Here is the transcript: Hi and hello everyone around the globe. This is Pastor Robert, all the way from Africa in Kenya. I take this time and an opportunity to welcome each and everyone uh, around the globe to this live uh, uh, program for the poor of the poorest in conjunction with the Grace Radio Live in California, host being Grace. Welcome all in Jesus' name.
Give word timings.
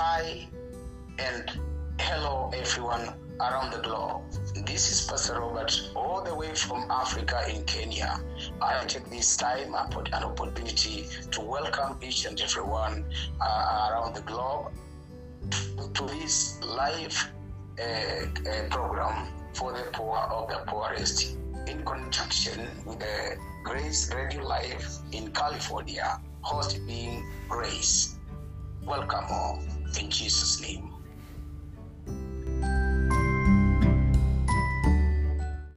Hi 0.00 0.46
and 1.18 1.50
hello 1.98 2.52
everyone 2.54 3.14
around 3.40 3.72
the 3.72 3.80
globe. 3.80 4.22
This 4.64 4.92
is 4.92 5.04
Pastor 5.04 5.40
Robert, 5.40 5.90
all 5.96 6.22
the 6.22 6.32
way 6.32 6.54
from 6.54 6.88
Africa 6.88 7.42
in 7.52 7.64
Kenya. 7.64 8.20
I 8.62 8.84
take 8.84 9.10
this 9.10 9.36
time 9.36 9.74
and 9.74 10.08
an 10.12 10.22
opportunity 10.22 11.08
to 11.32 11.40
welcome 11.40 11.98
each 12.00 12.26
and 12.26 12.40
everyone 12.40 13.06
uh, 13.40 13.88
around 13.90 14.14
the 14.14 14.20
globe 14.20 14.70
to 15.94 16.06
this 16.06 16.62
live 16.62 17.32
uh, 17.80 17.82
uh, 17.82 18.68
program 18.70 19.26
for 19.52 19.72
the 19.72 19.82
poor 19.92 20.16
of 20.16 20.48
the 20.48 20.62
poorest 20.68 21.36
in 21.66 21.84
conjunction 21.84 22.68
with 22.86 23.00
the 23.00 23.36
Grace 23.64 24.14
Radio 24.14 24.46
Live 24.46 24.86
in 25.10 25.32
California, 25.32 26.20
host 26.42 26.78
being 26.86 27.28
Grace. 27.48 28.17
Welcome 28.88 29.26
all 29.30 29.62
in 30.00 30.10
Jesus' 30.10 30.60
name. 30.62 30.90